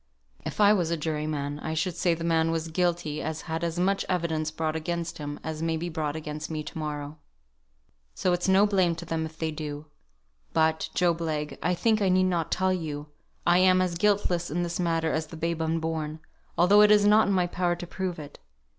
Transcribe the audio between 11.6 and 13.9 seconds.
I think I need not tell you I am